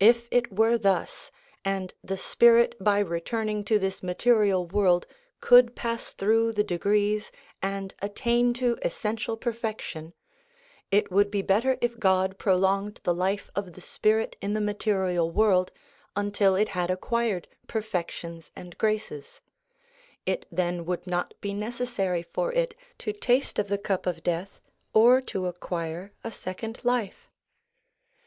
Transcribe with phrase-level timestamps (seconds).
[0.00, 1.30] If it were thus,
[1.64, 5.06] and the spirit by returning to this material world
[5.40, 7.32] could pass through the degrees,
[7.62, 10.12] and attain to essential perfection,
[10.90, 15.30] it would be better if God prolonged the life of the spirit in the material
[15.30, 15.72] world,
[16.14, 19.40] until it had acquired perfections and graces;
[20.26, 24.60] it then would not be necessary for it to taste of the cup of death,
[24.92, 27.30] or to acquire a second life.